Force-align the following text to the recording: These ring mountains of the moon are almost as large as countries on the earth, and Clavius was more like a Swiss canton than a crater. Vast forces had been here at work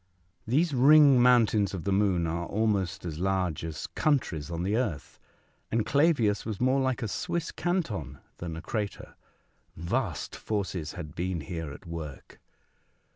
These 0.47 0.73
ring 0.73 1.21
mountains 1.21 1.75
of 1.75 1.83
the 1.83 1.91
moon 1.91 2.25
are 2.25 2.47
almost 2.47 3.05
as 3.05 3.19
large 3.19 3.63
as 3.63 3.85
countries 3.85 4.49
on 4.49 4.63
the 4.63 4.75
earth, 4.75 5.19
and 5.69 5.85
Clavius 5.85 6.43
was 6.43 6.59
more 6.59 6.81
like 6.81 7.03
a 7.03 7.07
Swiss 7.07 7.51
canton 7.51 8.17
than 8.37 8.57
a 8.57 8.63
crater. 8.63 9.13
Vast 9.75 10.35
forces 10.35 10.93
had 10.93 11.13
been 11.13 11.41
here 11.41 11.71
at 11.71 11.85
work 11.85 12.39